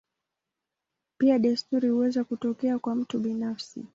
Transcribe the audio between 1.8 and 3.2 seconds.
huweza kutokea kwa mtu